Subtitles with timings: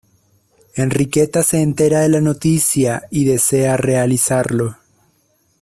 [0.75, 4.75] Enriqueta se entera de la noticia y desea realizarlo.